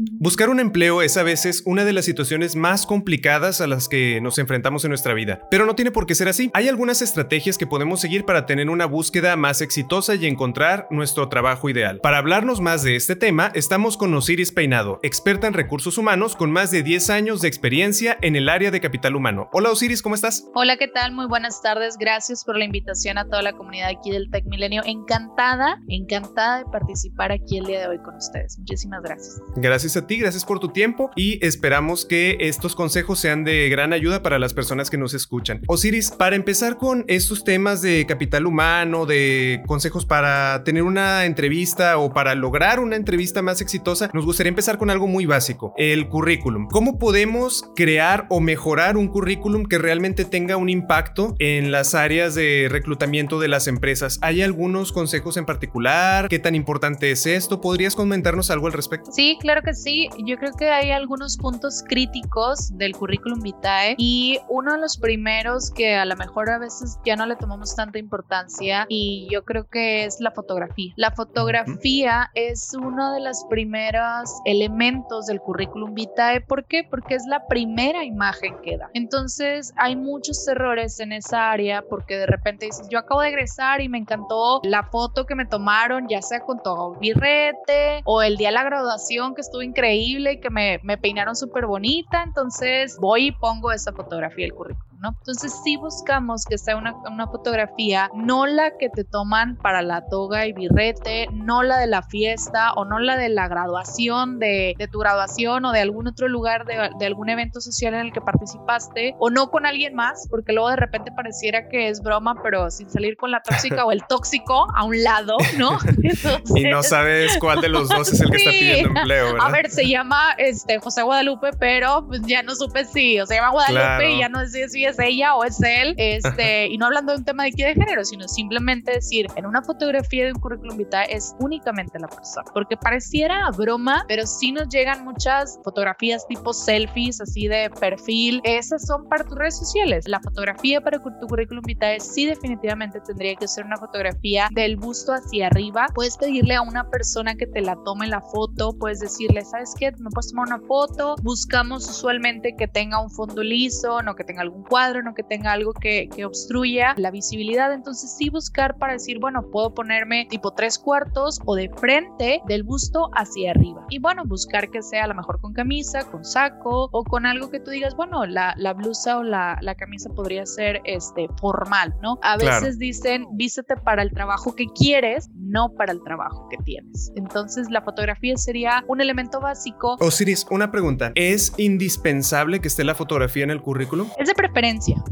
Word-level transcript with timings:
Buscar 0.00 0.48
un 0.48 0.60
empleo 0.60 1.02
es 1.02 1.16
a 1.16 1.24
veces 1.24 1.64
una 1.66 1.84
de 1.84 1.92
las 1.92 2.04
situaciones 2.04 2.54
más 2.54 2.86
complicadas 2.86 3.60
a 3.60 3.66
las 3.66 3.88
que 3.88 4.20
nos 4.20 4.38
enfrentamos 4.38 4.84
en 4.84 4.90
nuestra 4.90 5.12
vida, 5.12 5.42
pero 5.50 5.66
no 5.66 5.74
tiene 5.74 5.90
por 5.90 6.06
qué 6.06 6.14
ser 6.14 6.28
así. 6.28 6.52
Hay 6.54 6.68
algunas 6.68 7.02
estrategias 7.02 7.58
que 7.58 7.66
podemos 7.66 8.00
seguir 8.00 8.24
para 8.24 8.46
tener 8.46 8.70
una 8.70 8.86
búsqueda 8.86 9.34
más 9.34 9.60
exitosa 9.60 10.14
y 10.14 10.26
encontrar 10.26 10.86
nuestro 10.92 11.28
trabajo 11.28 11.68
ideal. 11.68 11.98
Para 12.00 12.18
hablarnos 12.18 12.60
más 12.60 12.84
de 12.84 12.94
este 12.94 13.16
tema, 13.16 13.50
estamos 13.56 13.96
con 13.96 14.14
Osiris 14.14 14.52
Peinado, 14.52 15.00
experta 15.02 15.48
en 15.48 15.54
recursos 15.54 15.98
humanos 15.98 16.36
con 16.36 16.52
más 16.52 16.70
de 16.70 16.84
10 16.84 17.10
años 17.10 17.40
de 17.40 17.48
experiencia 17.48 18.18
en 18.22 18.36
el 18.36 18.48
área 18.48 18.70
de 18.70 18.80
capital 18.80 19.16
humano. 19.16 19.48
Hola 19.52 19.72
Osiris, 19.72 20.00
¿cómo 20.00 20.14
estás? 20.14 20.46
Hola, 20.54 20.76
¿qué 20.76 20.86
tal? 20.86 21.10
Muy 21.10 21.26
buenas 21.26 21.60
tardes. 21.60 21.96
Gracias 21.98 22.44
por 22.44 22.56
la 22.56 22.64
invitación 22.64 23.18
a 23.18 23.24
toda 23.24 23.42
la 23.42 23.52
comunidad 23.52 23.88
aquí 23.88 24.12
del 24.12 24.30
Tech 24.30 24.44
Milenio. 24.44 24.82
Encantada, 24.86 25.80
encantada 25.88 26.58
de 26.58 26.66
participar 26.66 27.32
aquí 27.32 27.58
el 27.58 27.64
día 27.64 27.80
de 27.80 27.88
hoy 27.88 27.98
con 27.98 28.14
ustedes. 28.14 28.56
Muchísimas 28.60 29.02
gracias. 29.02 29.40
Gracias 29.56 29.87
a 29.96 30.06
ti, 30.06 30.18
gracias 30.18 30.44
por 30.44 30.60
tu 30.60 30.68
tiempo 30.68 31.10
y 31.16 31.44
esperamos 31.44 32.04
que 32.04 32.36
estos 32.40 32.74
consejos 32.74 33.18
sean 33.18 33.44
de 33.44 33.68
gran 33.68 33.92
ayuda 33.92 34.22
para 34.22 34.38
las 34.38 34.54
personas 34.54 34.90
que 34.90 34.98
nos 34.98 35.14
escuchan. 35.14 35.62
Osiris, 35.66 36.10
para 36.10 36.36
empezar 36.36 36.76
con 36.76 37.04
estos 37.08 37.44
temas 37.44 37.82
de 37.82 38.06
capital 38.06 38.46
humano, 38.46 39.06
de 39.06 39.62
consejos 39.66 40.04
para 40.04 40.62
tener 40.64 40.82
una 40.82 41.24
entrevista 41.24 41.98
o 41.98 42.12
para 42.12 42.34
lograr 42.34 42.80
una 42.80 42.96
entrevista 42.96 43.42
más 43.42 43.60
exitosa, 43.60 44.10
nos 44.12 44.24
gustaría 44.24 44.48
empezar 44.48 44.78
con 44.78 44.90
algo 44.90 45.06
muy 45.06 45.26
básico, 45.26 45.74
el 45.76 46.08
currículum. 46.08 46.68
¿Cómo 46.68 46.98
podemos 46.98 47.64
crear 47.76 48.26
o 48.28 48.40
mejorar 48.40 48.96
un 48.96 49.08
currículum 49.08 49.64
que 49.64 49.78
realmente 49.78 50.24
tenga 50.24 50.56
un 50.56 50.68
impacto 50.68 51.34
en 51.38 51.70
las 51.70 51.94
áreas 51.94 52.34
de 52.34 52.68
reclutamiento 52.70 53.40
de 53.40 53.48
las 53.48 53.66
empresas? 53.66 54.18
¿Hay 54.22 54.42
algunos 54.42 54.92
consejos 54.92 55.36
en 55.36 55.46
particular? 55.46 56.28
¿Qué 56.28 56.38
tan 56.38 56.54
importante 56.54 57.10
es 57.10 57.26
esto? 57.26 57.60
¿Podrías 57.60 57.94
comentarnos 57.94 58.50
algo 58.50 58.66
al 58.66 58.72
respecto? 58.72 59.10
Sí, 59.12 59.36
claro 59.40 59.62
que 59.62 59.74
sí. 59.74 59.77
Yo 60.24 60.36
creo 60.38 60.52
que 60.54 60.70
hay 60.70 60.90
algunos 60.90 61.36
puntos 61.36 61.84
críticos 61.86 62.76
del 62.76 62.96
currículum 62.96 63.40
vitae 63.40 63.94
y 63.96 64.38
uno 64.48 64.72
de 64.72 64.78
los 64.78 64.98
primeros 64.98 65.70
que 65.70 65.94
a 65.94 66.04
lo 66.04 66.16
mejor 66.16 66.50
a 66.50 66.58
veces 66.58 66.98
ya 67.04 67.16
no 67.16 67.26
le 67.26 67.36
tomamos 67.36 67.74
tanta 67.76 67.98
importancia 67.98 68.86
y 68.88 69.28
yo 69.30 69.44
creo 69.44 69.68
que 69.68 70.04
es 70.04 70.20
la 70.20 70.30
fotografía. 70.32 70.92
La 70.96 71.12
fotografía 71.12 72.30
es 72.34 72.74
uno 72.74 73.12
de 73.12 73.20
los 73.20 73.44
primeros 73.48 74.30
elementos 74.44 75.26
del 75.26 75.40
currículum 75.40 75.94
vitae. 75.94 76.40
¿Por 76.40 76.64
qué? 76.66 76.84
Porque 76.88 77.14
es 77.14 77.26
la 77.26 77.46
primera 77.46 78.04
imagen 78.04 78.56
que 78.62 78.76
da. 78.76 78.90
Entonces 78.94 79.72
hay 79.76 79.96
muchos 79.96 80.46
errores 80.48 81.00
en 81.00 81.12
esa 81.12 81.50
área 81.50 81.82
porque 81.82 82.16
de 82.16 82.26
repente 82.26 82.66
dices, 82.66 82.88
yo 82.90 82.98
acabo 82.98 83.20
de 83.20 83.28
egresar 83.28 83.80
y 83.80 83.88
me 83.88 83.98
encantó 83.98 84.60
la 84.64 84.82
foto 84.84 85.26
que 85.26 85.34
me 85.34 85.46
tomaron, 85.46 86.08
ya 86.08 86.22
sea 86.22 86.40
con 86.40 86.62
todo 86.62 86.94
birrete 86.94 88.02
o 88.04 88.22
el 88.22 88.36
día 88.36 88.48
de 88.48 88.54
la 88.54 88.64
graduación 88.64 89.34
que 89.34 89.40
increíble 89.62 90.40
que 90.40 90.50
me, 90.50 90.80
me 90.82 90.98
peinaron 90.98 91.36
súper 91.36 91.66
bonita, 91.66 92.22
entonces 92.22 92.96
voy 93.00 93.28
y 93.28 93.32
pongo 93.32 93.72
esa 93.72 93.92
fotografía 93.92 94.44
del 94.44 94.54
currículum. 94.54 94.87
Entonces 95.06 95.54
sí 95.64 95.76
buscamos 95.76 96.44
que 96.44 96.58
sea 96.58 96.76
una, 96.76 96.94
una 97.10 97.26
fotografía, 97.26 98.10
no 98.14 98.46
la 98.46 98.76
que 98.78 98.88
te 98.88 99.04
toman 99.04 99.56
para 99.56 99.82
la 99.82 100.06
toga 100.06 100.46
y 100.46 100.52
birrete, 100.52 101.28
no 101.32 101.62
la 101.62 101.78
de 101.78 101.86
la 101.86 102.02
fiesta 102.02 102.72
o 102.74 102.84
no 102.84 102.98
la 102.98 103.16
de 103.16 103.28
la 103.28 103.48
graduación 103.48 104.38
de, 104.38 104.74
de 104.78 104.88
tu 104.88 104.98
graduación 104.98 105.64
o 105.64 105.72
de 105.72 105.80
algún 105.80 106.08
otro 106.08 106.28
lugar 106.28 106.64
de, 106.64 106.90
de, 106.98 107.06
algún 107.06 107.28
evento 107.28 107.60
social 107.60 107.94
en 107.94 108.00
el 108.00 108.12
que 108.12 108.20
participaste 108.20 109.14
o 109.18 109.30
no 109.30 109.50
con 109.50 109.66
alguien 109.66 109.94
más, 109.94 110.26
porque 110.30 110.52
luego 110.52 110.70
de 110.70 110.76
repente 110.76 111.12
pareciera 111.12 111.68
que 111.68 111.88
es 111.88 112.02
broma, 112.02 112.40
pero 112.42 112.70
sin 112.70 112.90
salir 112.90 113.16
con 113.16 113.30
la 113.30 113.42
tóxica 113.42 113.84
o 113.84 113.92
el 113.92 114.04
tóxico 114.06 114.66
a 114.74 114.84
un 114.84 115.02
lado, 115.02 115.36
¿no? 115.56 115.78
Entonces, 116.02 116.56
y 116.56 116.64
no 116.64 116.82
sabes 116.82 117.36
cuál 117.38 117.60
de 117.60 117.68
los 117.68 117.88
dos 117.88 118.12
es 118.12 118.20
el 118.20 118.30
que 118.30 118.38
sí. 118.38 118.44
está 118.44 118.50
pidiendo 118.58 118.98
empleo, 119.00 119.32
¿verdad? 119.32 119.46
A 119.46 119.50
ver, 119.50 119.70
se 119.70 119.86
llama 119.88 120.34
este, 120.38 120.78
José 120.80 121.02
Guadalupe, 121.02 121.50
pero 121.58 122.06
pues 122.06 122.22
ya 122.26 122.42
no 122.42 122.54
supe 122.54 122.84
si, 122.84 123.20
o 123.20 123.26
se 123.26 123.36
llama 123.36 123.50
Guadalupe 123.50 123.78
claro. 123.78 124.08
y 124.08 124.18
ya 124.18 124.28
no 124.28 124.46
sé 124.46 124.68
si 124.68 124.84
es 124.88 124.98
ella 124.98 125.34
o 125.36 125.44
es 125.44 125.60
él, 125.62 125.94
este, 125.96 126.66
y 126.66 126.78
no 126.78 126.86
hablando 126.86 127.12
de 127.12 127.18
un 127.18 127.24
tema 127.24 127.44
de 127.44 127.50
equidad 127.50 127.68
de 127.68 127.74
género, 127.74 128.04
sino 128.04 128.28
simplemente 128.28 128.92
decir, 128.92 129.26
en 129.36 129.46
una 129.46 129.62
fotografía 129.62 130.26
de 130.26 130.32
un 130.32 130.40
currículum 130.40 130.76
vitae 130.76 131.06
es 131.10 131.34
únicamente 131.40 131.98
la 131.98 132.08
persona, 132.08 132.50
porque 132.52 132.76
pareciera 132.76 133.50
broma, 133.56 134.04
pero 134.08 134.26
sí 134.26 134.52
nos 134.52 134.68
llegan 134.68 135.04
muchas 135.04 135.58
fotografías 135.64 136.26
tipo 136.26 136.52
selfies, 136.52 137.20
así 137.20 137.48
de 137.48 137.70
perfil, 137.80 138.40
esas 138.44 138.86
son 138.86 139.08
para 139.08 139.24
tus 139.24 139.38
redes 139.38 139.58
sociales. 139.58 140.06
La 140.06 140.20
fotografía 140.20 140.80
para 140.80 140.98
tu 141.02 141.26
currículum 141.26 141.62
vitae 141.64 142.00
sí 142.00 142.26
definitivamente 142.26 143.00
tendría 143.00 143.34
que 143.34 143.48
ser 143.48 143.64
una 143.64 143.76
fotografía 143.76 144.48
del 144.52 144.76
busto 144.76 145.12
hacia 145.12 145.46
arriba. 145.46 145.86
Puedes 145.94 146.16
pedirle 146.16 146.54
a 146.54 146.62
una 146.62 146.88
persona 146.90 147.34
que 147.34 147.46
te 147.46 147.60
la 147.60 147.76
tome 147.84 148.06
la 148.06 148.20
foto, 148.20 148.72
puedes 148.78 149.00
decirle, 149.00 149.44
¿sabes 149.44 149.74
qué? 149.78 149.92
Me 149.98 150.10
puedes 150.10 150.30
tomar 150.30 150.46
una 150.46 150.60
foto. 150.66 151.16
Buscamos 151.22 151.88
usualmente 151.88 152.54
que 152.56 152.68
tenga 152.68 153.00
un 153.00 153.10
fondo 153.10 153.42
liso, 153.42 154.02
no 154.02 154.14
que 154.14 154.24
tenga 154.24 154.42
algún 154.42 154.62
cuadro, 154.64 154.77
no 154.78 155.14
que 155.14 155.22
tenga 155.22 155.52
algo 155.52 155.72
que, 155.72 156.08
que 156.14 156.24
obstruya 156.24 156.94
la 156.96 157.10
visibilidad. 157.10 157.72
Entonces 157.72 158.14
sí 158.16 158.30
buscar 158.30 158.76
para 158.78 158.94
decir, 158.94 159.18
bueno, 159.18 159.50
puedo 159.50 159.74
ponerme 159.74 160.26
tipo 160.30 160.52
tres 160.52 160.78
cuartos 160.78 161.40
o 161.44 161.56
de 161.56 161.68
frente 161.68 162.40
del 162.46 162.62
busto 162.62 163.10
hacia 163.14 163.50
arriba. 163.50 163.84
Y 163.90 163.98
bueno, 163.98 164.22
buscar 164.24 164.70
que 164.70 164.82
sea 164.82 165.04
a 165.04 165.08
lo 165.08 165.14
mejor 165.14 165.40
con 165.40 165.52
camisa, 165.52 166.04
con 166.04 166.24
saco 166.24 166.88
o 166.92 167.04
con 167.04 167.26
algo 167.26 167.50
que 167.50 167.60
tú 167.60 167.70
digas, 167.70 167.94
bueno, 167.96 168.24
la, 168.26 168.54
la 168.56 168.72
blusa 168.72 169.18
o 169.18 169.22
la, 169.22 169.58
la, 169.60 169.74
camisa 169.74 170.10
podría 170.10 170.46
ser 170.46 170.80
este, 170.84 171.28
formal, 171.40 171.94
¿no? 172.02 172.18
A 172.22 172.36
veces 172.36 172.60
claro. 172.60 172.76
dicen, 172.78 173.26
vístete 173.32 173.76
para 173.76 174.02
el 174.02 174.10
trabajo 174.12 174.54
que 174.54 174.66
quieres, 174.66 175.28
no 175.34 175.72
para 175.76 175.92
el 175.92 176.02
trabajo 176.02 176.48
que 176.48 176.56
tienes. 176.58 177.12
Entonces 177.16 177.70
la 177.70 177.82
fotografía 177.82 178.36
sería 178.36 178.84
un 178.88 179.00
elemento 179.00 179.40
básico. 179.40 179.96
Osiris, 180.00 180.46
una 180.50 180.70
pregunta. 180.70 181.12
¿Es 181.14 181.52
indispensable 181.56 182.60
que 182.60 182.68
esté 182.68 182.84
la 182.84 182.94
fotografía 182.94 183.44
en 183.44 183.50
el 183.50 183.60
currículum? 183.60 184.08
Es 184.18 184.28
de 184.28 184.34
preferencia 184.34 184.67
diferencia. 184.68 185.02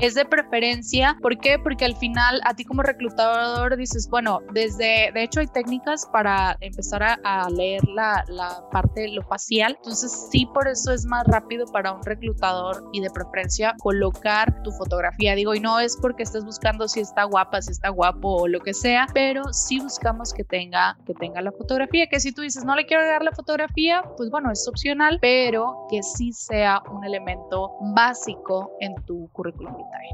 Es 0.00 0.14
de 0.14 0.24
preferencia. 0.24 1.16
¿Por 1.20 1.38
qué? 1.38 1.58
Porque 1.58 1.84
al 1.84 1.96
final 1.96 2.40
a 2.44 2.54
ti 2.54 2.64
como 2.64 2.82
reclutador 2.82 3.76
dices, 3.76 4.08
bueno, 4.08 4.40
desde, 4.52 5.10
de 5.12 5.22
hecho 5.22 5.40
hay 5.40 5.46
técnicas 5.46 6.06
para 6.12 6.56
empezar 6.60 7.02
a, 7.02 7.48
leer 7.50 7.84
la, 7.88 8.24
la, 8.28 8.64
parte, 8.70 9.08
lo 9.08 9.22
facial. 9.22 9.74
Entonces 9.76 10.28
sí, 10.30 10.46
por 10.52 10.68
eso 10.68 10.92
es 10.92 11.04
más 11.06 11.24
rápido 11.26 11.66
para 11.66 11.92
un 11.92 12.02
reclutador 12.02 12.88
y 12.92 13.00
de 13.00 13.10
preferencia 13.10 13.74
colocar 13.80 14.62
tu 14.62 14.70
fotografía. 14.72 15.34
Digo, 15.34 15.54
y 15.54 15.60
no 15.60 15.80
es 15.80 15.96
porque 16.00 16.22
estés 16.22 16.44
buscando 16.44 16.88
si 16.88 17.00
está 17.00 17.24
guapa, 17.24 17.62
si 17.62 17.72
está 17.72 17.88
guapo 17.88 18.42
o 18.42 18.48
lo 18.48 18.60
que 18.60 18.74
sea, 18.74 19.06
pero 19.12 19.52
sí 19.52 19.80
buscamos 19.80 20.32
que 20.32 20.44
tenga, 20.44 20.96
que 21.06 21.14
tenga 21.14 21.40
la 21.40 21.52
fotografía. 21.52 22.06
Que 22.06 22.20
si 22.20 22.32
tú 22.32 22.42
dices, 22.42 22.64
no 22.64 22.74
le 22.74 22.86
quiero 22.86 23.04
dar 23.04 23.22
la 23.22 23.32
fotografía, 23.32 24.02
pues 24.16 24.30
bueno, 24.30 24.50
es 24.50 24.66
opcional, 24.68 25.18
pero 25.20 25.86
que 25.90 26.02
sí 26.02 26.32
sea 26.32 26.82
un 26.90 27.04
elemento 27.04 27.72
básico 27.94 28.72
en 28.80 28.94
tu 29.06 29.28
currículum 29.32 29.53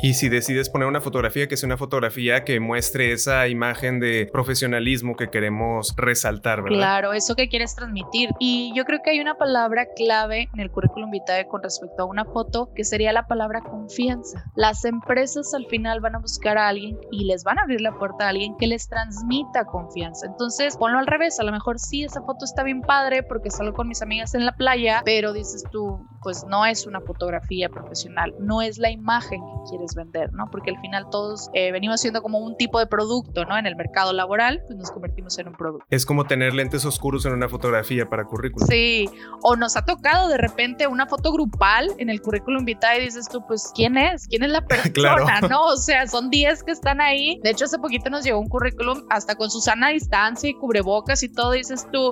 Y 0.02 0.14
si 0.14 0.28
decides 0.28 0.70
poner 0.70 0.88
una 0.88 1.00
fotografía 1.00 1.46
que 1.46 1.56
sea 1.56 1.66
una 1.66 1.76
fotografía 1.76 2.44
que 2.44 2.58
muestre 2.58 3.12
esa 3.12 3.48
imagen 3.48 4.00
de 4.00 4.28
profesionalismo 4.32 5.14
que 5.16 5.28
queremos 5.28 5.94
resaltar, 5.96 6.62
¿verdad? 6.62 6.78
Claro, 6.78 7.12
eso 7.12 7.36
que 7.36 7.48
quieres 7.48 7.74
transmitir. 7.74 8.30
Y 8.38 8.72
yo 8.74 8.84
creo 8.84 9.00
que 9.04 9.10
hay 9.10 9.20
una 9.20 9.34
palabra 9.34 9.86
clave 9.94 10.48
en 10.54 10.60
el 10.60 10.70
currículum 10.70 11.10
vitae 11.10 11.46
con 11.46 11.62
respecto 11.62 12.02
a 12.02 12.06
una 12.06 12.24
foto 12.24 12.70
que 12.74 12.84
sería 12.84 13.12
la 13.12 13.26
palabra 13.26 13.60
confianza. 13.60 14.44
Las 14.56 14.84
empresas 14.84 15.52
al 15.54 15.66
final 15.66 16.00
van 16.00 16.16
a 16.16 16.18
buscar 16.18 16.56
a 16.56 16.68
alguien 16.68 16.98
y 17.10 17.24
les 17.24 17.44
van 17.44 17.58
a 17.58 17.62
abrir 17.62 17.80
la 17.80 17.92
puerta 17.98 18.26
a 18.26 18.28
alguien 18.30 18.56
que 18.56 18.66
les 18.66 18.88
transmita 18.88 19.66
confianza. 19.66 20.26
Entonces, 20.26 20.76
ponlo 20.76 20.98
al 20.98 21.06
revés. 21.06 21.38
A 21.40 21.44
lo 21.44 21.52
mejor 21.52 21.78
sí, 21.78 22.04
esa 22.04 22.22
foto 22.22 22.44
está 22.44 22.62
bien 22.62 22.80
padre 22.80 23.22
porque 23.22 23.50
salgo 23.50 23.74
con 23.74 23.88
mis 23.88 24.00
amigas 24.02 24.34
en 24.34 24.46
la 24.46 24.52
playa, 24.52 25.02
pero 25.04 25.32
dices 25.32 25.64
tú, 25.70 26.06
pues 26.22 26.44
no 26.44 26.64
es 26.66 26.86
una 26.86 27.00
fotografía 27.00 27.68
profesional, 27.68 28.34
no 28.38 28.62
es 28.62 28.78
la 28.78 28.90
imagen 28.90 29.29
que 29.38 29.68
quieres 29.68 29.94
vender, 29.94 30.32
¿no? 30.32 30.48
Porque 30.50 30.70
al 30.70 30.80
final 30.80 31.08
todos 31.10 31.48
eh, 31.54 31.72
venimos 31.72 32.00
siendo 32.00 32.22
como 32.22 32.38
un 32.38 32.56
tipo 32.56 32.78
de 32.78 32.86
producto, 32.86 33.44
¿no? 33.44 33.56
En 33.56 33.66
el 33.66 33.76
mercado 33.76 34.12
laboral, 34.12 34.62
pues 34.66 34.78
nos 34.78 34.90
convertimos 34.90 35.38
en 35.38 35.48
un 35.48 35.54
producto. 35.54 35.86
Es 35.90 36.04
como 36.04 36.24
tener 36.24 36.54
lentes 36.54 36.84
oscuros 36.84 37.24
en 37.26 37.32
una 37.32 37.48
fotografía 37.48 38.08
para 38.08 38.24
currículum. 38.24 38.66
Sí, 38.68 39.08
o 39.42 39.56
nos 39.56 39.76
ha 39.76 39.84
tocado 39.84 40.28
de 40.28 40.38
repente 40.38 40.86
una 40.86 41.06
foto 41.06 41.32
grupal 41.32 41.90
en 41.98 42.10
el 42.10 42.20
currículum 42.20 42.64
vitae 42.64 43.00
y 43.00 43.04
dices 43.04 43.28
tú, 43.28 43.44
pues, 43.46 43.72
¿quién 43.74 43.96
es? 43.96 44.26
¿Quién 44.26 44.42
es 44.42 44.50
la 44.50 44.60
persona? 44.66 44.92
claro. 44.92 45.48
¿No? 45.48 45.62
O 45.64 45.76
sea, 45.76 46.06
son 46.06 46.30
10 46.30 46.62
que 46.64 46.72
están 46.72 47.00
ahí. 47.00 47.40
De 47.42 47.50
hecho, 47.50 47.64
hace 47.64 47.78
poquito 47.78 48.10
nos 48.10 48.24
llegó 48.24 48.38
un 48.38 48.48
currículum 48.48 49.02
hasta 49.10 49.34
con 49.34 49.50
Susana 49.50 49.88
a 49.88 49.90
distancia 49.90 50.50
y 50.50 50.54
cubrebocas 50.54 51.22
y 51.22 51.28
todo, 51.28 51.54
y 51.54 51.58
dices 51.58 51.86
tú, 51.92 52.10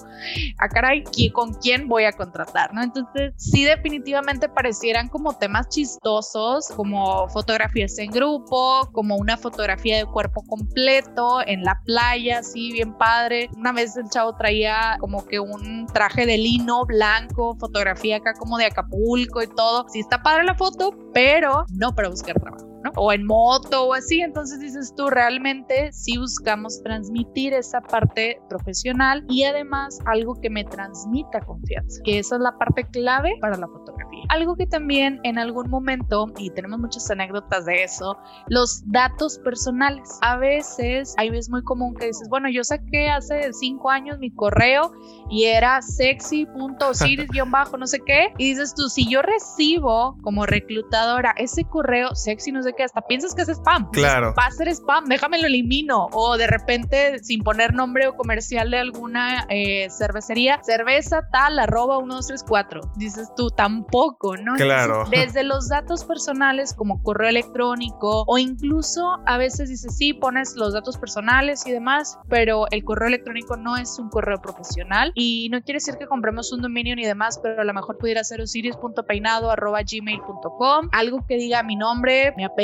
ah, 0.59 0.69
caray, 0.69 1.05
¿con 1.33 1.55
quién 1.55 1.89
voy 1.89 2.05
a 2.05 2.13
contratar? 2.13 2.73
¿No? 2.73 2.83
Entonces, 2.83 3.35
sí, 3.37 3.65
definitivamente 3.65 4.49
parecieran 4.49 5.09
como 5.09 5.37
temas 5.37 5.69
chistosos, 5.69 6.69
como 6.77 7.08
fotografías 7.29 7.99
en 7.99 8.11
grupo, 8.11 8.89
como 8.93 9.17
una 9.17 9.37
fotografía 9.37 9.99
de 9.99 10.07
cuerpo 10.07 10.43
completo 10.47 11.41
en 11.47 11.63
la 11.63 11.81
playa, 11.85 12.39
así 12.39 12.73
bien 12.73 12.93
padre. 12.95 13.49
Una 13.57 13.73
vez 13.73 13.97
el 13.97 14.09
chavo 14.09 14.35
traía 14.37 14.97
como 15.01 15.27
que 15.27 15.41
un 15.41 15.87
traje 15.93 16.27
de 16.27 16.39
lino 16.39 16.85
blanco, 16.87 17.57
fotografía 17.59 18.17
acá 18.17 18.35
como 18.35 18.59
de 18.59 18.67
Acapulco 18.67 19.43
y 19.43 19.47
todo. 19.47 19.87
Sí 19.89 20.01
está 20.01 20.23
padre 20.23 20.45
la 20.45 20.55
foto, 20.55 20.95
pero 21.13 21.65
no 21.71 21.95
para 21.95 22.09
buscar 22.09 22.39
trabajo. 22.41 22.68
O 22.97 23.13
en 23.13 23.27
moto 23.27 23.89
o 23.89 23.95
así, 23.95 24.21
entonces 24.21 24.61
dices 24.61 24.95
tú, 24.97 25.11
realmente 25.11 25.93
sí 25.93 26.17
buscamos 26.19 26.83
transmitir 26.83 27.53
esa 27.53 27.81
parte 27.81 28.41
profesional 28.49 29.25
y 29.29 29.45
además 29.45 29.99
algo 30.07 30.35
que 30.41 30.51
me 30.51 30.65
transmita 30.65 31.41
confianza, 31.41 32.01
que 32.05 32.19
esa 32.19 32.37
es 32.37 32.41
la 32.41 32.57
parte 32.57 32.85
clave 32.85 33.35
para 33.41 33.57
la 33.57 33.67
fotografía. 33.67 34.25
Algo 34.29 34.57
que 34.57 34.67
también 34.67 35.21
en 35.25 35.39
algún 35.39 35.71
momento, 35.71 36.27
y 36.39 36.51
tenemos 36.51 36.79
muchas 36.79 37.11
anécdotas 37.11 37.65
de 37.67 37.85
eso, 37.85 38.17
los 38.49 38.83
datos 38.87 39.39
personales. 39.39 40.19
A 40.23 40.37
veces, 40.37 41.15
ahí 41.19 41.29
es 41.29 41.49
muy 41.51 41.63
común 41.63 41.95
que 41.95 42.07
dices, 42.07 42.29
bueno, 42.29 42.49
yo 42.49 42.65
saqué 42.65 43.11
hace 43.11 43.53
cinco 43.53 43.91
años 43.91 44.19
mi 44.19 44.31
correo 44.31 44.93
y 45.31 45.45
era 45.45 45.83
sexy.osiris-bajo, 45.83 47.77
no 47.77 47.87
sé 47.87 48.01
qué, 48.07 48.33
y 48.39 48.51
dices 48.51 48.75
tú, 48.75 48.89
si 48.89 49.09
yo 49.09 49.23
recibo 49.23 50.17
como 50.23 50.47
reclutadora 50.47 51.35
ese 51.37 51.65
correo 51.65 52.15
sexy, 52.15 52.53
no 52.53 52.63
sé 52.63 52.68
que 52.75 52.85
hasta 52.85 53.01
piensas 53.03 53.35
que 53.35 53.43
es 53.43 53.49
spam. 53.49 53.91
Claro. 53.91 54.35
Va 54.39 54.47
a 54.47 54.51
ser 54.51 54.69
spam, 54.69 55.07
déjame 55.07 55.41
lo 55.41 55.47
elimino. 55.47 56.09
O 56.13 56.37
de 56.37 56.47
repente, 56.47 57.19
sin 57.23 57.43
poner 57.43 57.75
nombre 57.75 58.09
o 58.09 58.17
comercial 58.17 58.71
de 58.71 58.79
alguna 58.79 59.47
eh, 59.49 59.89
cervecería, 59.91 60.61
cerveza 60.63 61.29
tal, 61.33 61.59
arroba 61.59 61.99
1234. 62.01 62.81
Dices 62.97 63.33
tú, 63.37 63.51
tampoco, 63.51 64.37
¿no? 64.37 64.55
Claro. 64.57 65.05
desde 65.11 65.43
los 65.43 65.69
datos 65.69 66.05
personales 66.05 66.75
como 66.75 67.03
correo 67.03 67.29
electrónico 67.29 68.25
o 68.27 68.39
incluso 68.39 69.19
a 69.27 69.39
veces 69.39 69.69
dices, 69.69 69.97
sí, 69.97 70.15
pones 70.15 70.55
los 70.57 70.73
datos 70.73 70.97
personales 70.97 71.67
y 71.67 71.73
demás, 71.73 72.19
pero 72.29 72.67
el 72.71 72.85
correo 72.85 73.09
electrónico 73.09 73.57
no 73.57 73.77
es 73.77 73.99
un 73.99 74.11
correo 74.11 74.41
profesional 74.41 75.11
y 75.15 75.49
no 75.51 75.63
quiere 75.63 75.77
decir 75.77 75.97
que 75.99 76.07
compremos 76.07 76.53
un 76.53 76.63
dominio 76.63 76.97
ni 76.97 77.05
demás, 77.05 77.39
pero 77.43 77.61
a 77.63 77.65
lo 77.65 77.75
mejor 77.75 77.99
pudiera 77.99 78.25
ser 78.25 78.41
osiris.peinado.gmail.com, 78.41 80.89
algo 80.93 81.27
que 81.27 81.37
diga 81.37 81.63
mi 81.63 81.77
nombre, 81.77 82.33
mi 82.37 82.45
apellido, 82.45 82.58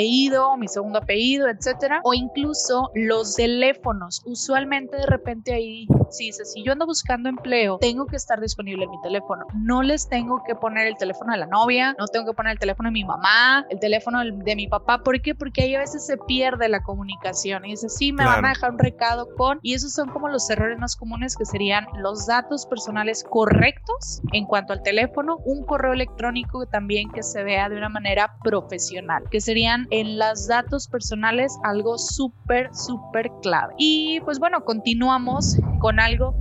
mi 0.57 0.67
segundo 0.67 0.99
apellido, 0.99 1.47
etcétera, 1.47 2.01
o 2.03 2.13
incluso 2.13 2.91
los 2.95 3.35
teléfonos. 3.35 4.21
Usualmente 4.25 4.97
de 4.97 5.05
repente 5.05 5.53
ahí 5.53 5.87
si 6.11 6.25
dice, 6.25 6.45
si 6.45 6.63
yo 6.63 6.71
ando 6.71 6.85
buscando 6.85 7.29
empleo, 7.29 7.77
tengo 7.79 8.05
que 8.05 8.15
estar 8.15 8.39
disponible 8.39 8.85
en 8.85 8.91
mi 8.91 9.01
teléfono. 9.01 9.45
No 9.53 9.83
les 9.83 10.07
tengo 10.07 10.43
que 10.45 10.55
poner 10.55 10.87
el 10.87 10.97
teléfono 10.97 11.33
de 11.33 11.39
la 11.39 11.45
novia, 11.45 11.95
no 11.99 12.07
tengo 12.07 12.25
que 12.27 12.33
poner 12.33 12.53
el 12.53 12.59
teléfono 12.59 12.89
de 12.89 12.93
mi 12.93 13.03
mamá, 13.03 13.65
el 13.69 13.79
teléfono 13.79 14.23
de 14.23 14.55
mi 14.55 14.67
papá. 14.67 14.99
¿Por 14.99 15.21
qué? 15.21 15.35
Porque 15.35 15.63
ahí 15.63 15.75
a 15.75 15.79
veces 15.79 16.05
se 16.05 16.17
pierde 16.17 16.69
la 16.69 16.81
comunicación 16.83 17.65
y 17.65 17.71
dice, 17.71 17.89
sí, 17.89 18.11
me 18.11 18.25
van 18.25 18.45
a 18.45 18.49
dejar 18.49 18.71
un 18.71 18.79
recado 18.79 19.27
con, 19.35 19.59
y 19.61 19.73
esos 19.73 19.93
son 19.93 20.09
como 20.09 20.29
los 20.29 20.49
errores 20.49 20.79
más 20.79 20.95
comunes 20.95 21.35
que 21.35 21.45
serían 21.45 21.85
los 21.97 22.27
datos 22.27 22.65
personales 22.65 23.23
correctos 23.23 24.21
en 24.31 24.45
cuanto 24.45 24.73
al 24.73 24.83
teléfono, 24.83 25.37
un 25.45 25.65
correo 25.65 25.93
electrónico 25.93 26.65
también 26.65 27.09
que 27.09 27.23
se 27.23 27.43
vea 27.43 27.69
de 27.69 27.77
una 27.77 27.89
manera 27.89 28.37
profesional, 28.43 29.23
que 29.29 29.41
serían 29.41 29.84
en 29.89 30.17
los 30.17 30.47
datos 30.47 30.87
personales 30.87 31.57
algo 31.63 31.97
súper, 31.97 32.73
súper 32.73 33.29
clave. 33.41 33.73
Y 33.77 34.19
pues 34.21 34.39
bueno, 34.39 34.63
continuamos 34.63 35.57
con 35.79 35.99
algo. 35.99 36.35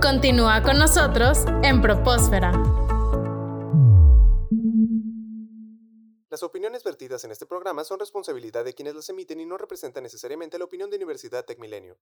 Continúa 0.00 0.62
con 0.62 0.78
nosotros 0.78 1.44
en 1.62 1.80
Propósfera. 1.80 2.52
Las 6.32 6.42
opiniones 6.42 6.82
vertidas 6.82 7.22
en 7.24 7.30
este 7.30 7.44
programa 7.44 7.84
son 7.84 7.98
responsabilidad 7.98 8.64
de 8.64 8.72
quienes 8.72 8.94
las 8.94 9.06
emiten 9.10 9.38
y 9.40 9.44
no 9.44 9.58
representan 9.58 10.02
necesariamente 10.02 10.58
la 10.58 10.64
opinión 10.64 10.88
de 10.88 10.96
Universidad 10.96 11.44
Tecmilenio. 11.44 11.98